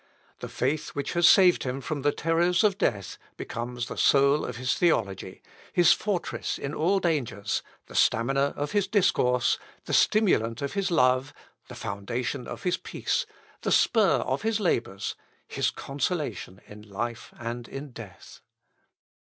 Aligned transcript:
The 0.39 0.49
faith 0.49 0.95
which 0.95 1.13
has 1.13 1.29
saved 1.29 1.61
him 1.61 1.79
from 1.79 2.01
the 2.01 2.11
terrors 2.11 2.63
of 2.63 2.79
death 2.79 3.19
becomes 3.37 3.85
the 3.85 3.99
soul 3.99 4.43
of 4.43 4.55
his 4.57 4.73
theology, 4.73 5.43
his 5.73 5.93
fortress 5.93 6.57
in 6.57 6.73
all 6.73 6.99
dangers, 6.99 7.61
the 7.85 7.93
stamina 7.93 8.55
of 8.57 8.71
his 8.71 8.87
discourse, 8.87 9.59
the 9.85 9.93
stimulant 9.93 10.63
of 10.63 10.73
his 10.73 10.89
love, 10.89 11.35
the 11.67 11.75
foundation 11.75 12.47
of 12.47 12.63
his 12.63 12.77
peace, 12.77 13.27
the 13.61 13.71
spur 13.71 14.17
of 14.25 14.41
his 14.41 14.59
labours, 14.59 15.13
his 15.47 15.69
consolation 15.69 16.61
in 16.65 16.81
life 16.81 17.31
and 17.39 17.67
in 17.67 17.91
death. 17.91 18.39